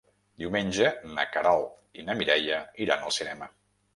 [0.43, 3.51] Diumenge na Queralt i na Mireia iran al cinema.